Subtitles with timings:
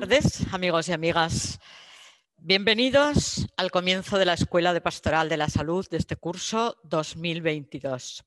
[0.00, 1.60] tardes, amigos y amigas.
[2.38, 8.24] Bienvenidos al comienzo de la Escuela de Pastoral de la Salud de este curso 2022.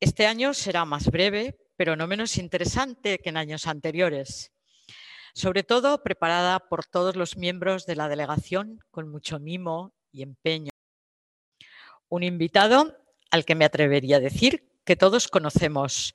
[0.00, 4.50] Este año será más breve, pero no menos interesante que en años anteriores,
[5.34, 10.70] sobre todo preparada por todos los miembros de la delegación con mucho mimo y empeño.
[12.08, 12.96] Un invitado
[13.30, 16.14] al que me atrevería a decir que todos conocemos,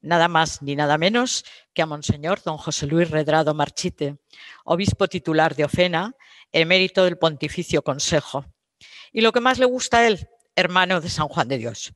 [0.00, 4.18] nada más ni nada menos que a Monseñor don José Luis Redrado Marchite,
[4.64, 6.14] obispo titular de Ofena,
[6.52, 8.44] emérito del Pontificio Consejo.
[9.12, 11.92] Y lo que más le gusta a él, hermano de San Juan de Dios.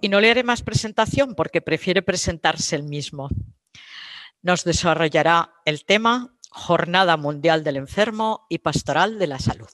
[0.00, 3.28] Y no le haré más presentación porque prefiere presentarse él mismo.
[4.42, 9.68] Nos desarrollará el tema Jornada Mundial del Enfermo y Pastoral de la Salud.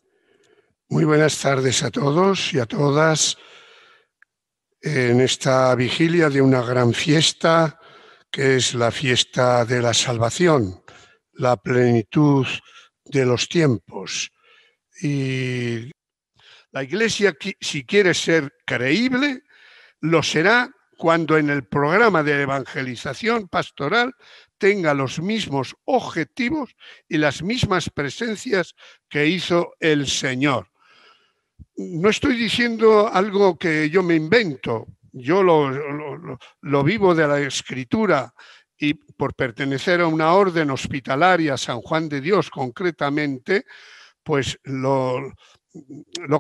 [0.89, 3.39] Muy buenas tardes a todos y a todas
[4.85, 7.81] en esta vigilia de una gran fiesta
[8.31, 10.83] que es la fiesta de la salvación,
[11.33, 12.47] la plenitud
[13.05, 14.31] de los tiempos.
[15.01, 15.91] Y
[16.71, 19.41] la Iglesia, si quiere ser creíble,
[20.01, 24.13] lo será cuando en el programa de evangelización pastoral
[24.59, 26.77] tenga los mismos objetivos
[27.09, 28.75] y las mismas presencias
[29.09, 30.74] que hizo el Señor
[31.77, 38.33] no estoy diciendo algo que yo me invento, yo lo, vivo de la escritura
[38.77, 43.65] y por pertenecer a una orden hospitalaria, San Juan de Dios concretamente,
[44.23, 45.33] pues lo,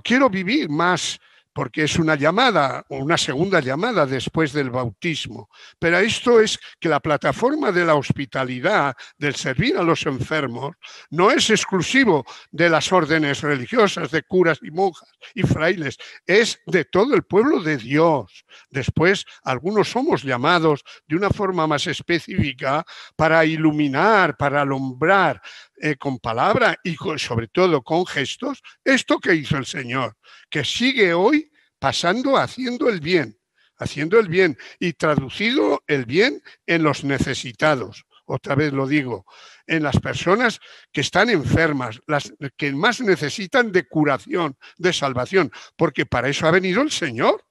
[0.02, 1.18] quiero vivir más
[1.54, 5.48] porque es una llamada, una segunda llamada después del bautismo.
[5.78, 10.74] Pero esto es que la plataforma de la hospitalidad, del servir a los enfermos,
[11.10, 15.96] no es exclusivo de las órdenes religiosas, de curas y monjas y frailes,
[16.26, 18.44] es de todo el pueblo de Dios.
[18.70, 22.84] Después, algunos somos llamados de una forma más específica
[23.16, 25.40] para iluminar, para alumbrar
[25.76, 30.16] eh, con palabra y sobre todo con gestos esto que hizo el Señor,
[30.48, 33.38] que sigue hoy pasando haciendo el bien,
[33.76, 38.04] haciendo el bien y traducido el bien en los necesitados.
[38.26, 39.26] Otra vez lo digo,
[39.66, 40.60] en las personas
[40.92, 46.50] que están enfermas, las que más necesitan de curación, de salvación, porque para eso ha
[46.50, 47.44] venido el Señor.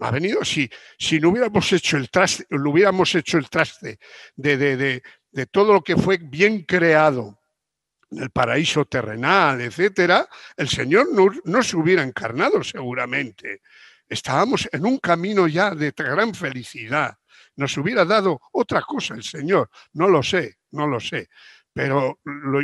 [0.00, 3.98] Ha venido, si, si no hubiéramos hecho el traste, lo hubiéramos hecho el traste
[4.36, 5.02] de, de, de
[5.50, 7.38] todo lo que fue bien creado
[8.10, 11.08] en el paraíso terrenal, etcétera, el Señor
[11.44, 13.62] no, se hubiera encarnado seguramente.
[14.08, 17.18] Estábamos en un camino ya de gran felicidad.
[17.56, 19.68] Nos hubiera dado otra cosa el Señor.
[19.92, 21.28] No lo sé, no lo sé.
[21.72, 22.60] Pero lo,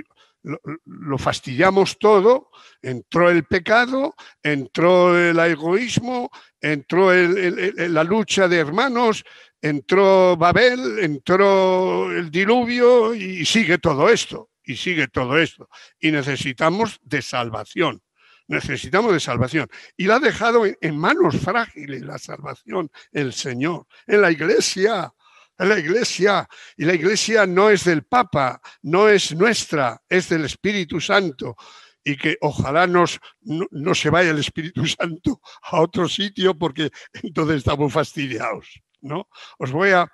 [1.19, 2.51] fastidiamos todo.
[2.83, 9.25] Entró el pecado, entró el egoísmo, entró la lucha de hermanos,
[9.61, 15.69] entró Babel, entró el diluvio y sigue todo esto, y sigue todo esto.
[15.99, 18.03] Y necesitamos de salvación,
[18.47, 19.69] necesitamos de salvación.
[19.97, 25.13] Y la ha dejado en manos frágiles la salvación el Señor, en la iglesia,
[25.59, 26.49] en la iglesia.
[26.77, 31.57] Y la iglesia no es del Papa, no es nuestra, es del Espíritu Santo
[32.05, 36.91] y que ojalá nos, no, se vaya el Espíritu Santo a otro sitio porque
[37.23, 38.81] entonces estamos fastidiados.
[39.01, 39.29] ¿no?
[39.59, 40.11] Os voy a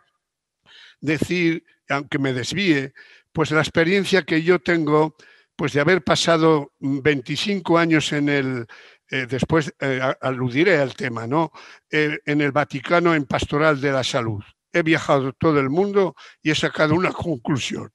[1.00, 2.92] decir, aunque me desvíe,
[3.32, 5.16] pues la experiencia que yo tengo,
[5.56, 8.66] pues de haber pasado 25 años en el,
[9.10, 11.52] eh, después eh, aludiré al tema, ¿no?
[11.90, 14.42] Eh, en el Vaticano en Pastoral de la Salud.
[14.72, 17.90] He viajado todo el mundo y he sacado una conclusión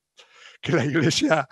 [0.61, 1.47] que la Iglesia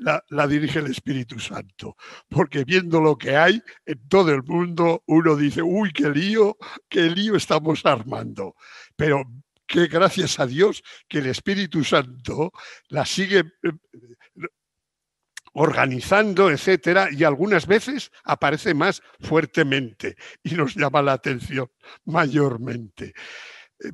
[0.00, 1.96] la, la, dirige el Espíritu Santo,
[2.28, 6.56] porque viendo lo que hay en todo el mundo, uno dice, uy, qué lío,
[6.88, 8.54] qué lío estamos armando.
[8.96, 9.22] Pero
[9.66, 12.52] que gracias a Dios que el Espíritu Santo
[12.88, 13.72] la sigue eh,
[15.54, 21.70] organizando, etcétera, y algunas veces aparece más fuertemente y nos llama la atención
[22.04, 23.14] mayormente.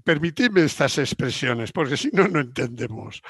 [0.04, 3.22] Permitidme estas expresiones, porque si no, no entendemos.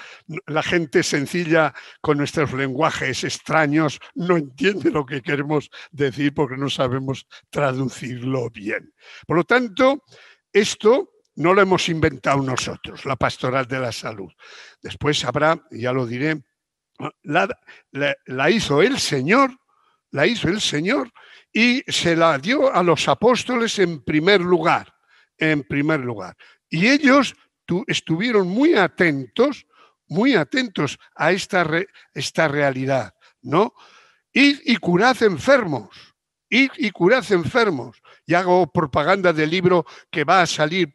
[0.46, 6.68] La gente sencilla con nuestros lenguajes extraños no entiende lo que queremos decir porque no
[6.68, 8.92] sabemos traducirlo bien.
[9.26, 10.04] Por lo tanto,
[10.52, 14.30] esto no lo hemos inventado nosotros, la pastoral de la salud.
[14.82, 16.42] Después habrá, ya lo diré,
[17.22, 17.48] la,
[18.26, 19.58] la hizo el Señor,
[20.10, 21.10] la hizo el Señor
[21.52, 25.00] y se la dio a los apóstoles en primer lugar
[25.40, 26.37] en primer lugar.
[26.69, 27.34] Y ellos
[27.87, 29.66] estuvieron muy atentos,
[30.06, 31.66] muy atentos a esta,
[32.14, 33.75] esta realidad, ¿no?
[34.32, 36.14] Id y curad enfermos,
[36.48, 38.00] id y curad enfermos.
[38.26, 40.94] y hago propaganda del libro que va a salir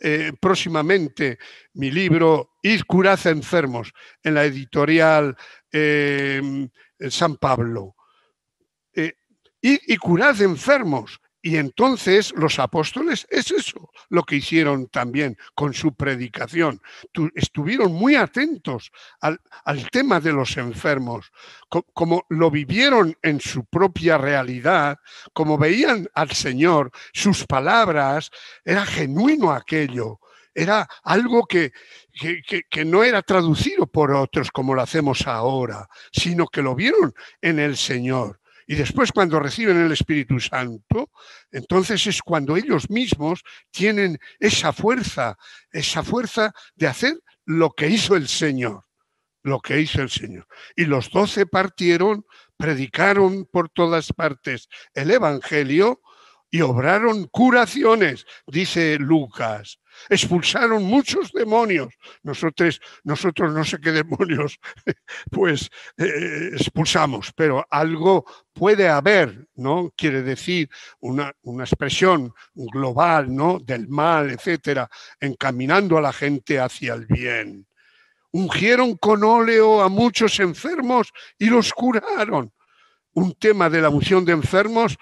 [0.00, 1.38] eh, próximamente,
[1.74, 3.92] mi libro Ir curad enfermos,
[4.22, 5.36] en la editorial
[5.70, 6.68] em,
[7.08, 7.94] San Pablo.
[8.94, 9.14] Eh,
[9.60, 11.20] y curad enfermos.
[11.44, 16.80] Y entonces los apóstoles es eso lo que hicieron también con su predicación.
[17.34, 19.40] estuvieron muy atentos al,
[19.90, 21.32] tema de los enfermos,
[21.68, 24.98] como lo vivieron en su propia realidad,
[25.32, 28.30] como veían al Señor, sus palabras,
[28.64, 30.20] era genuino aquello.
[30.54, 31.72] Era algo que,
[32.70, 37.58] que no era traducido por otros como lo hacemos ahora, sino que lo vieron en
[37.58, 38.41] el Señor.
[38.66, 41.10] Y después cuando reciben el Espíritu Santo,
[41.50, 45.36] entonces es cuando ellos mismos tienen esa fuerza,
[45.70, 47.14] esa fuerza de hacer
[47.44, 48.84] lo que hizo el Señor,
[49.42, 50.46] lo que hizo el Señor.
[50.76, 52.24] Y los doce partieron,
[52.56, 56.00] predicaron por todas partes el Evangelio
[56.50, 61.94] y obraron curaciones, dice Lucas expulsaron muchos demonios.
[62.22, 64.58] Nosotros, nosotros no sé qué demonios,
[65.30, 69.92] pues eh, expulsamos, pero algo puede haber, ¿no?
[69.96, 70.68] Quiere decir
[71.00, 73.58] una, una, expresión global, ¿no?
[73.58, 74.88] Del mal, etcétera,
[75.20, 77.66] encaminando a la gente hacia el bien.
[78.32, 82.52] Ungieron con óleo a muchos enfermos y los curaron.
[83.14, 84.96] Un tema de la unción de enfermos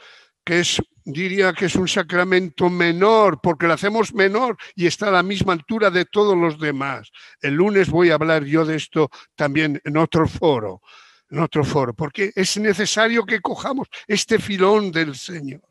[0.50, 5.22] es diría que es un sacramento menor, porque lo hacemos menor y está a la
[5.22, 7.10] misma altura de todos los demás.
[7.40, 10.82] El lunes voy a hablar yo de esto también en otro foro,
[11.30, 15.62] en otro foro, porque es necesario que cojamos este filón del Señor.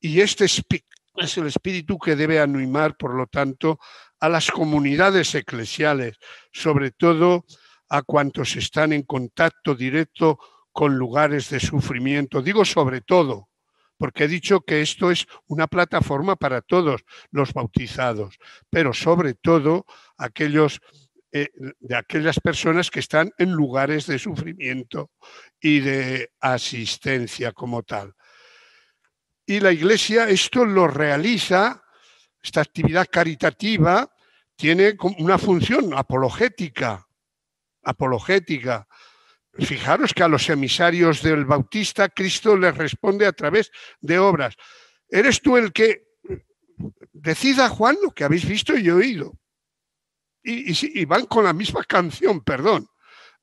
[0.00, 3.78] Y este es el espíritu que debe animar, por lo tanto,
[4.20, 6.16] a las comunidades eclesiales,
[6.52, 7.44] sobre todo
[7.88, 10.38] a cuantos están en contacto directo
[10.72, 12.42] con lugares de sufrimiento.
[12.42, 13.48] Digo sobre todo,
[13.96, 18.38] porque he dicho que esto es una plataforma para todos los bautizados,
[18.70, 19.86] pero sobre todo
[20.16, 20.80] aquellos
[21.36, 21.50] eh,
[21.80, 25.10] de aquellas personas que están en lugares de sufrimiento
[25.60, 28.14] y de asistencia como tal.
[29.44, 31.82] Y la Iglesia esto lo realiza,
[32.40, 34.08] esta actividad caritativa
[34.54, 37.04] tiene una función apologética,
[37.82, 38.86] apologética,
[39.58, 43.70] Fijaros que a los emisarios del Bautista Cristo les responde a través
[44.00, 44.56] de obras.
[45.08, 46.08] ¿Eres tú el que
[47.12, 49.38] decida, Juan, lo que habéis visto y oído?
[50.42, 52.88] Y, van con la misma canción, perdón.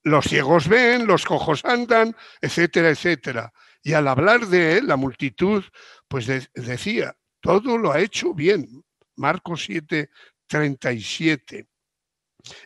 [0.03, 3.53] Los ciegos ven, los cojos andan, etcétera, etcétera.
[3.81, 5.63] Y al hablar de él, la multitud,
[6.07, 8.83] pues decía, todo lo ha hecho bien.
[9.15, 10.09] Marcos 7,
[10.47, 11.67] 37.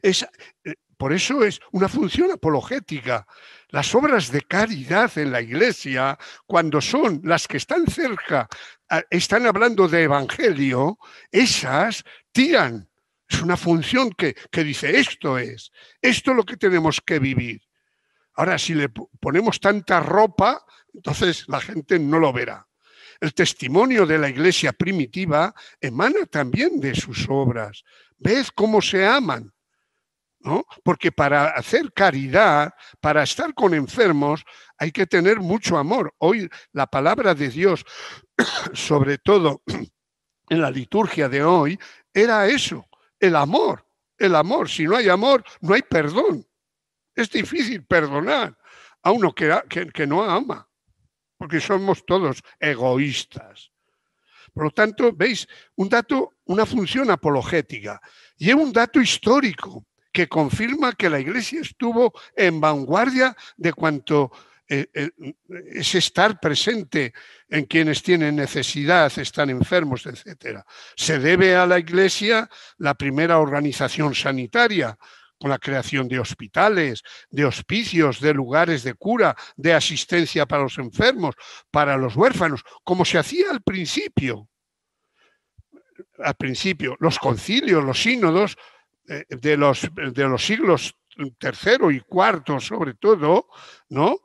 [0.02, 0.26] Es,
[0.98, 3.28] por eso es una función apologética.
[3.70, 8.48] Las obras de caridad en la iglesia, cuando son las que están cerca,
[9.10, 10.98] están hablando de evangelio,
[11.32, 12.88] esas tiran.
[13.28, 15.72] Es una función que, que dice, esto es,
[16.02, 17.62] esto es lo que tenemos que vivir.
[18.36, 20.64] Ahora, si le ponemos tanta ropa,
[20.94, 22.68] entonces la gente no lo verá.
[23.20, 27.84] El testimonio de la iglesia primitiva emana también de sus obras.
[28.18, 29.55] Ved cómo se aman.
[30.84, 34.44] Porque para hacer caridad, para estar con enfermos,
[34.78, 36.14] hay que tener mucho amor.
[36.20, 37.84] Hoy la palabra de Dios,
[38.74, 39.64] sobre todo
[40.50, 41.80] en la liturgia de hoy,
[42.14, 42.86] era eso,
[43.20, 43.88] el amor,
[44.18, 44.70] el amor.
[44.70, 46.46] Si no hay amor, no hay perdón.
[47.16, 48.56] Es difícil perdonar
[49.02, 49.62] a uno que,
[49.94, 50.68] que no ama,
[51.38, 53.72] porque somos todos egoístas.
[54.54, 58.00] Por lo tanto, veis, un dato, una función apologética
[58.38, 64.32] y es un dato histórico que confirma que la Iglesia estuvo en vanguardia de cuanto
[64.66, 65.12] eh, eh,
[65.74, 67.14] es estar presente
[67.50, 70.62] en quienes tienen necesidad, están enfermos, etc.
[70.96, 74.98] Se debe a la Iglesia la primera organización sanitaria,
[75.38, 80.78] con la creación de hospitales, de hospicios, de lugares de cura, de asistencia para los
[80.78, 81.36] enfermos,
[81.70, 84.48] para los huérfanos, como se hacía al principio.
[86.20, 88.58] Al principio, los concilios, los sínodos
[89.30, 90.96] de los, de los siglos
[91.38, 93.48] tercero y cuarto sobre todo,
[93.90, 94.20] ¿no?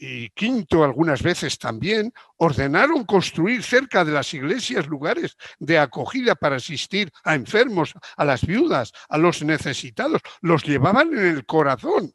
[0.00, 6.56] y quinto algunas veces también, ordenaron construir cerca de las iglesias lugares de acogida para
[6.56, 10.22] asistir a enfermos, a las viudas, a los necesitados.
[10.40, 12.14] Los llevaban en el corazón.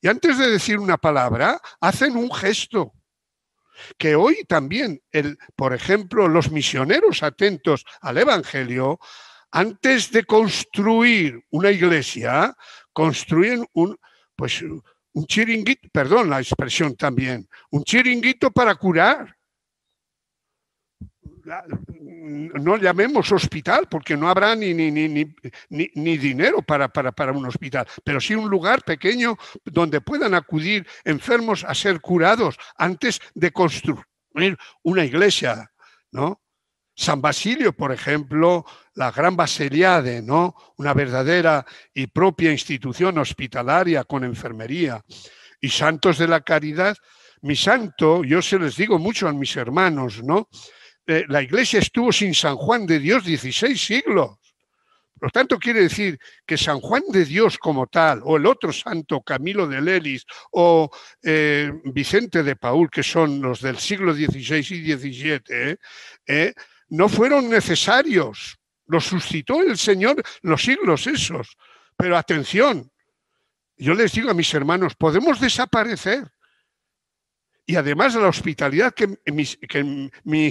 [0.00, 2.94] Y antes de decir una palabra, hacen un gesto.
[3.98, 8.98] Que hoy también, el, por ejemplo, los misioneros atentos al Evangelio
[9.54, 12.56] antes de construir una iglesia,
[12.92, 13.96] construyen un,
[14.34, 19.36] pues, un chiringuito, perdón la expresión también, un chiringuito para curar.
[21.44, 25.34] no llamemos hospital, porque no habrá ni, ni, ni,
[25.68, 30.84] ni dinero para, para, para, un hospital, pero sí un lugar pequeño donde puedan acudir
[31.04, 35.70] enfermos a ser curados antes de construir una iglesia,
[36.10, 36.43] ¿no?
[36.96, 40.54] San Basilio, por ejemplo, la Gran Basiliade, ¿no?
[40.76, 45.04] Una verdadera y propia institución hospitalaria con enfermería.
[45.60, 46.96] Y santos de la caridad,
[47.42, 50.48] mi santo, yo se les digo mucho a mis hermanos, ¿no?
[51.06, 54.38] Eh, la iglesia estuvo sin San Juan de Dios 16 siglos.
[55.18, 58.72] Por lo tanto, quiere decir que San Juan de Dios como tal, o el otro
[58.72, 60.90] santo Camilo de Lelis, o
[61.22, 65.78] eh, Vicente de Paul, que son los del siglo XVI y XVII,
[66.26, 66.54] eh,
[66.88, 68.58] no fueron necesarios.
[68.86, 71.56] Los suscitó el Señor los siglos esos.
[71.96, 72.90] Pero atención,
[73.76, 76.30] yo les digo a mis hermanos, podemos desaparecer
[77.66, 79.18] y además la hospitalidad que,
[80.24, 80.44] mi,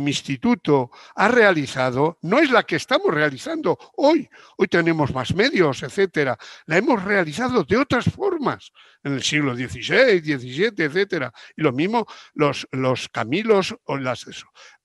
[0.00, 4.28] instituto, ha realizado no es la que estamos realizando hoy.
[4.56, 6.38] Hoy tenemos más medios, etcétera.
[6.64, 8.72] La hemos realizado de otras formas
[9.04, 11.30] en el siglo XVI, XVII, etcétera.
[11.56, 14.24] Y lo mismo los, los camilos o las.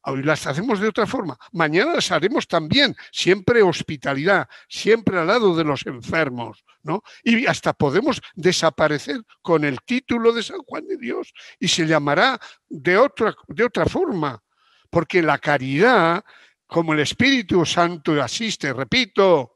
[0.08, 1.36] Hoy las hacemos de otra forma.
[1.52, 7.02] Mañana las haremos también, siempre hospitalidad, siempre al lado de los enfermos, ¿no?
[7.24, 12.40] Y hasta podemos desaparecer con el título de San Juan de Dios y se llamará
[12.70, 14.44] de otra, de otra forma,
[14.92, 16.24] porque la caridad,
[16.68, 19.54] como el Espíritu Santo asiste, repito,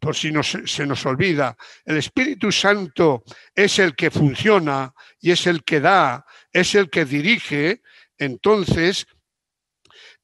[0.00, 0.32] por si
[0.64, 3.22] se nos olvida, el Espíritu Santo
[3.54, 7.82] es el que funciona y es el que da, es el que dirige,
[8.18, 9.06] entonces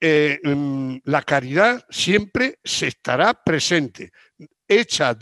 [0.00, 4.12] eh, mm, la caridad siempre se estará presente,
[4.68, 5.16] hecha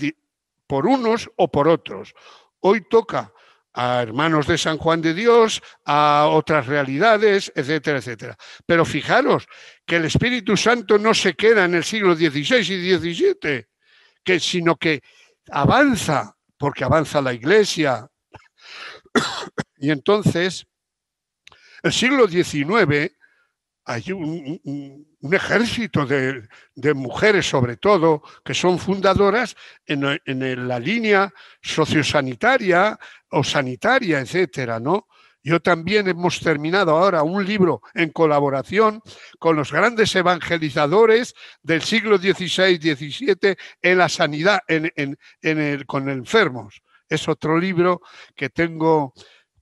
[0.66, 2.14] por unos o por otros.
[2.60, 3.32] Hoy toca
[3.74, 8.36] a hermanos de San Juan de Dios, a otras realidades, etcétera, etcétera.
[8.64, 9.46] Pero fijaros
[9.84, 13.66] que el Espíritu Santo no se queda en el siglo XVI y XVII,
[14.22, 15.02] que, sino que
[15.50, 18.08] avanza, porque avanza la Iglesia.
[19.76, 20.66] y entonces,
[21.82, 23.12] el siglo XIX
[23.84, 32.98] hay un, ejército de, mujeres, sobre todo, que son fundadoras en, la línea sociosanitaria
[33.30, 35.06] o sanitaria, etcétera, ¿no?
[35.42, 39.02] Yo también hemos terminado ahora un libro en colaboración
[39.38, 45.18] con los grandes evangelizadores del siglo XVI, XVII en la sanidad, en,
[45.84, 46.80] con enfermos.
[47.06, 48.00] Es otro libro
[48.34, 49.12] que tengo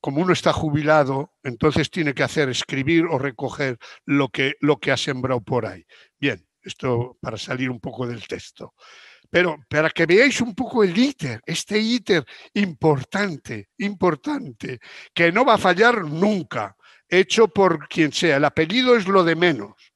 [0.03, 4.91] como uno está jubilado, entonces tiene que hacer escribir o recoger lo que, lo que
[4.91, 5.87] ha sembrado por ahí.
[6.19, 8.75] Bien, esto para salir un poco del texto.
[9.31, 14.81] Pero para que veáis un poco el íter, este íter importante, importante,
[15.15, 16.77] que no va a fallar nunca,
[17.09, 18.39] hecho por quien sea.
[18.39, 19.93] El apellido es lo de menos.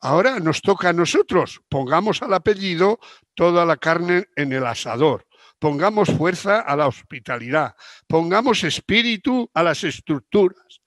[0.00, 2.98] Ahora nos toca a nosotros, pongamos al apellido
[3.34, 5.26] toda la carne en el asador
[5.64, 7.74] pongamos fuerza a la hospitalidad,
[8.06, 10.82] pongamos espíritu a las estructuras,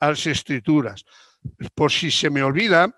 [0.00, 1.04] a las escrituras.
[1.72, 2.92] Por si se me olvida,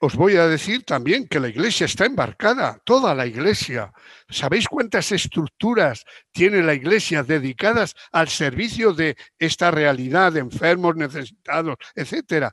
[0.00, 3.92] os voy a decir también que la iglesia está embarcada, toda la iglesia.
[4.28, 11.76] ¿Sabéis cuántas estructuras tiene la iglesia dedicadas al servicio de esta realidad de enfermos, necesitados,
[11.94, 12.52] etcétera?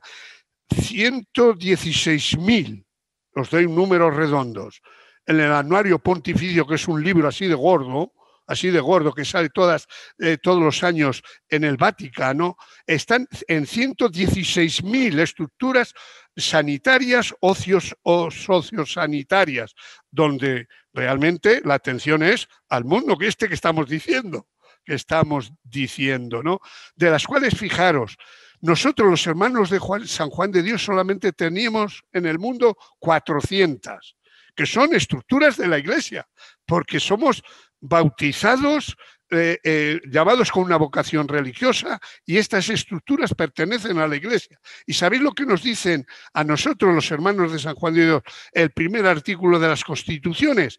[0.70, 2.86] 116.000,
[3.34, 4.80] os doy números redondos
[5.26, 8.12] en el Anuario Pontificio, que es un libro así de gordo,
[8.46, 12.56] así de gordo, que sale todas, eh, todos los años en el Vaticano,
[12.86, 15.94] están en 116.000 estructuras
[16.36, 19.74] sanitarias ocios, o sociosanitarias,
[20.10, 24.46] donde realmente la atención es al mundo que este que estamos diciendo,
[24.84, 26.60] que estamos diciendo, ¿no?
[26.94, 28.16] De las cuales, fijaros,
[28.60, 34.16] nosotros los hermanos de San Juan de Dios solamente teníamos en el mundo 400
[34.56, 36.26] que son estructuras de la iglesia,
[36.64, 37.42] porque somos
[37.80, 38.96] bautizados,
[39.30, 44.58] eh, eh, llamados con una vocación religiosa, y estas estructuras pertenecen a la iglesia.
[44.86, 48.22] ¿Y sabéis lo que nos dicen a nosotros, los hermanos de San Juan de Dios,
[48.52, 50.78] el primer artículo de las constituciones?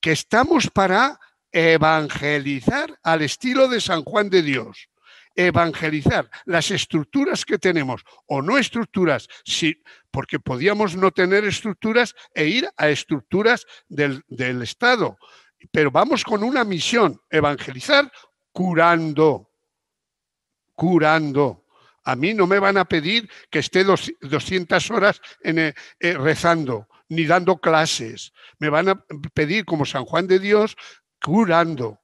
[0.00, 1.18] Que estamos para
[1.52, 4.88] evangelizar al estilo de San Juan de Dios
[5.38, 9.80] evangelizar las estructuras que tenemos o no estructuras, sí,
[10.10, 15.16] porque podíamos no tener estructuras e ir a estructuras del, del Estado.
[15.70, 18.10] Pero vamos con una misión, evangelizar
[18.50, 19.52] curando,
[20.74, 21.66] curando.
[22.02, 26.88] A mí no me van a pedir que esté 200 horas en, eh, eh, rezando
[27.10, 28.32] ni dando clases.
[28.58, 30.76] Me van a pedir, como San Juan de Dios,
[31.22, 32.00] curando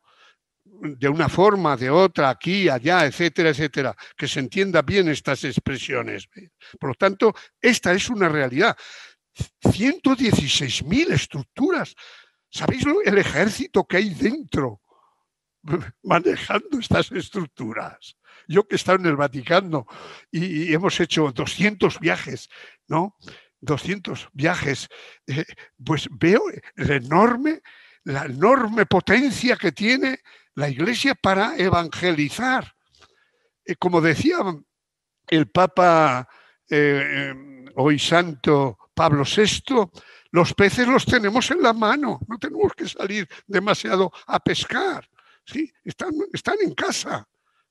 [0.81, 6.29] de una forma, de otra, aquí, allá, etcétera, etcétera, que se entienda bien estas expresiones.
[6.79, 8.77] Por lo tanto, esta es una realidad.
[9.63, 11.95] 116.000 estructuras.
[12.51, 14.81] ¿Sabéis el ejército que hay dentro
[16.03, 18.17] manejando estas estructuras?
[18.47, 19.87] Yo que he estado en el Vaticano
[20.31, 22.49] y, hemos hecho 200 viajes,
[22.87, 23.17] ¿no?
[23.61, 24.89] 200 viajes,
[25.27, 25.45] eh,
[25.83, 26.43] pues veo
[26.77, 27.63] la enorme,
[28.05, 30.21] la enorme potencia que tiene
[30.55, 32.75] la Iglesia para evangelizar.
[33.65, 34.39] Eh, como decía
[35.29, 36.29] el Papa
[36.69, 37.33] eh,
[37.77, 39.91] hoy santo Pablo VI,
[40.31, 45.09] los peces los tenemos en la mano, no tenemos que salir demasiado a pescar.
[45.45, 45.73] ¿sí?
[45.85, 47.29] Están, están en casa,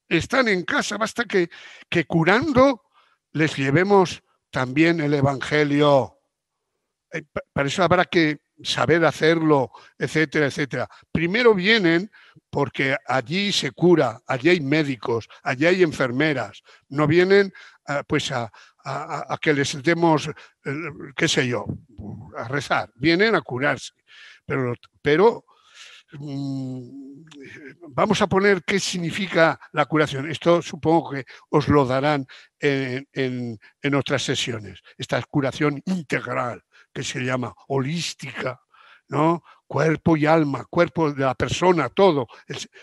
[0.08, 1.50] están en casa, basta que,
[1.90, 2.84] que curando
[3.32, 6.20] les llevemos también el Evangelio.
[7.12, 10.88] Eh, para eso habrá que saber hacerlo, etcétera, etcétera.
[11.12, 12.12] Primero vienen
[12.50, 16.62] porque allí se cura, allí hay médicos, allí hay enfermeras.
[16.90, 17.52] No vienen
[17.88, 18.52] ah, pues a,
[19.42, 20.30] que les demos,
[21.16, 21.66] qué sé yo,
[22.38, 22.92] a rezar.
[22.96, 23.94] Vienen a curarse.
[24.46, 25.46] Pero, pero
[26.12, 27.24] mm,
[27.90, 30.30] vamos a poner qué significa la curación.
[30.30, 32.28] Esto supongo que os lo darán
[32.60, 34.82] en, en otras sesiones.
[34.98, 38.62] Esta curación integral que se llama holística,
[39.10, 39.44] ¿no?
[39.68, 42.28] Cuerpo y alma, cuerpo de la persona, todo,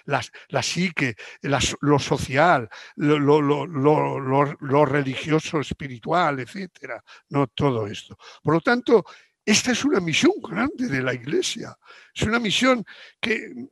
[0.07, 8.19] la, la psique, lo social, lo, religioso, espiritual, etcétera, no todo esto.
[8.43, 9.05] Por lo tanto,
[9.45, 11.77] esta es una misión grande de la Iglesia.
[12.13, 12.85] Es una misión
[13.21, 13.69] que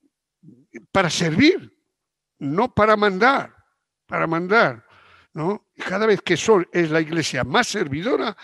[0.92, 1.76] para servir,
[2.38, 3.54] no para mandar,
[4.07, 4.85] para mandar.
[5.35, 5.68] ¿no?
[5.76, 8.37] cada vez que Sol es la Iglesia más servidora,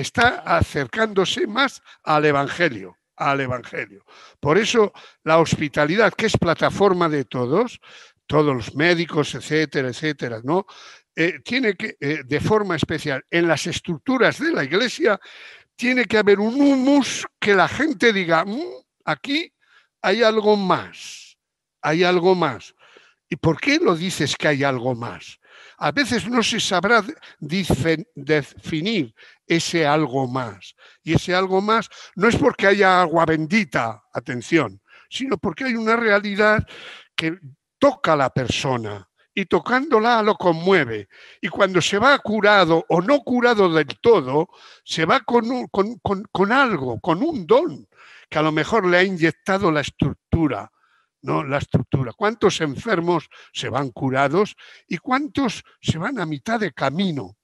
[0.00, 4.04] está acercándose más al Evangelio, al Evangelio.
[4.40, 4.92] Por eso
[5.24, 7.80] la hospitalidad, que es plataforma de todos,
[8.26, 10.66] todos los médicos, etcétera, etcétera, ¿no?
[11.14, 15.18] Eh, tiene que, eh, de forma especial, en las estructuras de la iglesia,
[15.76, 18.60] tiene que haber un humus que la gente diga, mm,
[19.06, 19.50] aquí
[20.02, 21.38] hay algo más,
[21.80, 22.74] hay algo más.
[23.30, 25.40] ¿Y por qué lo dices que hay algo más?
[25.78, 27.04] A veces no se sabrá
[27.38, 29.14] definir
[29.46, 30.74] ese algo más.
[31.02, 35.96] Y ese algo más no es porque haya agua bendita, atención, sino porque hay una
[35.96, 36.66] realidad
[37.14, 37.38] que
[37.78, 41.08] toca a la persona y tocándola lo conmueve.
[41.42, 44.48] Y cuando se va curado o no curado del todo,
[44.82, 47.86] se va con, con algo, con un don
[48.28, 50.72] que a lo mejor le ha inyectado la estructura
[51.26, 51.42] ¿no?
[51.44, 52.12] la estructura.
[52.16, 54.54] ¿Cuántos enfermos se van curados
[54.86, 57.36] y cuántos se van a mitad de camino?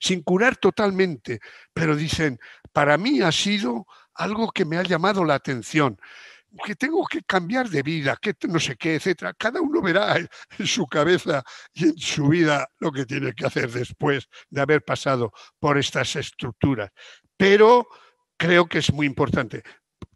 [0.00, 1.38] Sin curar totalmente,
[1.72, 2.38] pero dicen,
[2.72, 5.98] para mí ha sido algo que me ha llamado la atención
[6.64, 9.34] que tengo que cambiar de vida, que no sé qué, etcétera.
[9.34, 13.70] Cada uno verá en su cabeza y en su vida lo que tiene que hacer
[13.70, 16.90] después de haber pasado por estas estructuras.
[17.36, 17.86] Pero
[18.36, 19.62] creo que es muy importante.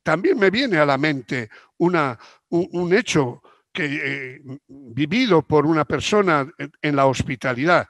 [0.03, 2.19] También me viene a la mente una,
[2.53, 6.47] un, hecho que, eh, vivido por una persona
[6.81, 7.89] en la hospitalidad.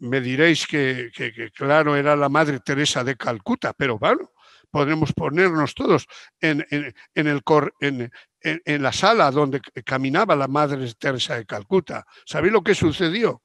[0.00, 1.10] Me diréis que,
[1.54, 4.32] claro, era la Madre Teresa de Calcuta, pero bueno,
[4.70, 6.06] podremos ponernos todos
[6.40, 6.94] en, el
[7.80, 12.04] en, en, la sala donde caminaba la Madre Teresa de Calcuta.
[12.26, 13.42] ¿Sabéis lo que sucedió?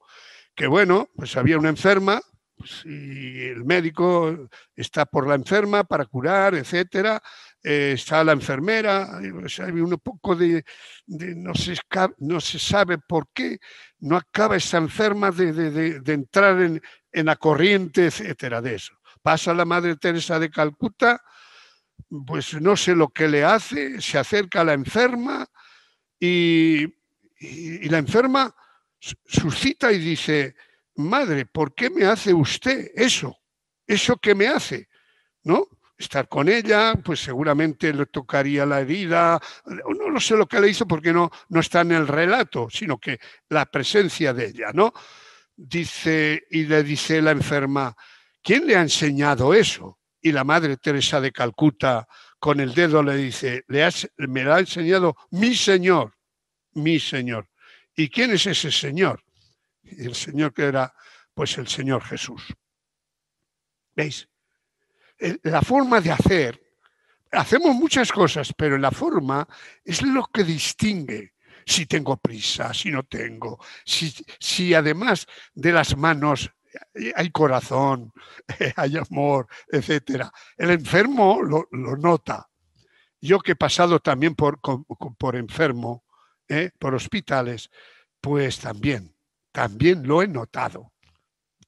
[0.54, 2.20] Que bueno, pues había una enferma
[2.58, 7.22] pues, y el médico está por la enferma para curar, etcétera,
[7.62, 10.64] eh, está la enfermera, pues, hay un poco de,
[11.06, 11.74] no, se,
[12.18, 13.58] no, se, sabe por qué
[13.98, 16.80] no acaba esa enferma de, entrar en,
[17.12, 18.94] la corriente, etcétera, de eso.
[19.22, 21.20] Pasa la Madre Teresa de Calcuta,
[22.26, 25.46] pues no sé lo que le hace, se acerca a la enferma
[26.20, 26.84] y,
[27.40, 28.54] y la enferma
[29.00, 30.54] suscita y dice,
[30.94, 33.36] madre, ¿por qué me hace usted eso?
[33.86, 34.88] ¿Eso que me hace?
[35.42, 35.66] ¿No?
[35.98, 40.68] Estar con ella, pues seguramente le tocaría la herida, no, no sé lo que le
[40.68, 44.92] hizo porque no, no está en el relato, sino que la presencia de ella, ¿no?
[45.56, 47.96] Dice, y le dice la enferma,
[48.40, 49.98] ¿quién le ha enseñado eso?
[50.20, 52.06] Y la madre Teresa de Calcuta
[52.38, 53.88] con el dedo le dice, le
[54.28, 56.14] me lo ha enseñado mi Señor,
[56.74, 57.48] mi Señor.
[57.96, 59.24] ¿Y quién es ese Señor?
[59.90, 60.92] y el Señor que era
[61.34, 62.42] pues el Señor Jesús.
[63.94, 64.28] ¿Veis?
[65.42, 66.62] La forma de hacer,
[67.32, 69.46] hacemos muchas cosas, pero la forma
[69.84, 71.34] es lo que distingue
[71.66, 76.50] si tengo prisa, si no tengo, si, si además de las manos
[77.14, 78.12] hay corazón,
[78.76, 80.26] hay amor, etc.
[80.56, 82.48] El enfermo lo, nota.
[83.20, 86.04] Yo que he pasado también por, por enfermo,
[86.48, 86.70] ¿eh?
[86.78, 87.70] por hospitales,
[88.20, 89.14] pues también,
[89.52, 90.92] también lo he notado.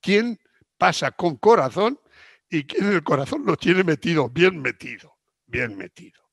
[0.01, 0.39] ¿Quién
[0.79, 1.99] pasa con corazón
[2.51, 6.21] y quién el corazón lo tiene metido, bien metido, bien metido?